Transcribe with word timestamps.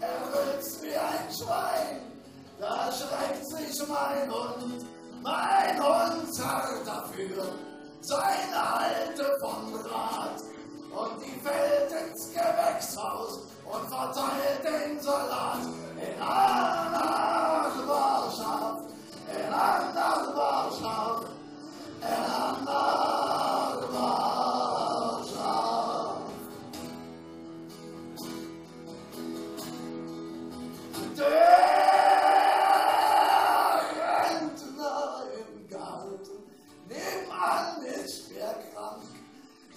Er 0.00 0.56
ritzt 0.56 0.82
wie 0.82 0.96
ein 0.96 1.32
Schwein, 1.32 2.00
da 2.58 2.90
schreckt 2.92 3.46
sich 3.46 3.88
mein 3.88 4.30
Hund, 4.30 4.84
mein 5.22 5.82
Hund! 5.82 6.13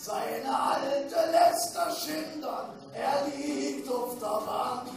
Seine 0.08 0.58
Alte 0.58 1.32
lässt 1.32 1.76
das 1.76 2.06
schindern, 2.06 2.70
er 2.94 3.28
liegt 3.28 3.92
auf 3.92 4.18
der 4.18 4.40
Bank. 4.46 4.88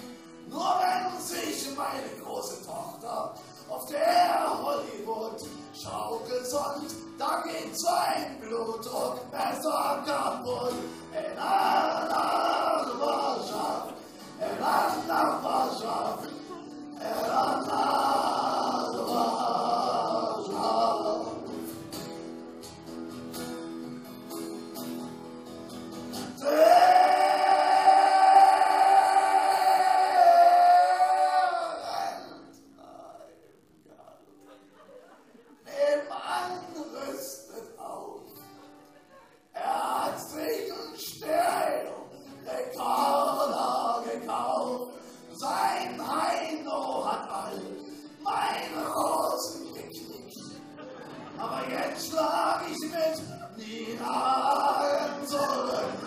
Nur 0.49 0.73
wenn 0.79 1.21
sich 1.21 1.77
meine 1.77 2.23
große 2.23 2.65
Tochter 2.65 3.35
auf 3.69 3.87
der 3.87 4.63
Hollywood 4.63 5.43
schaukelt, 5.75 6.47
sonst 6.47 6.95
da 7.19 7.43
geht 7.43 7.77
sein 7.77 8.39
Blutdruck 8.41 9.29
besser 9.33 10.01
kaputt. 10.07 10.75
schlag 52.01 52.63
ich 52.71 52.77
sie 52.79 52.89
mit 52.89 53.59
niemandem 53.59 55.27
sollen. 55.27 56.00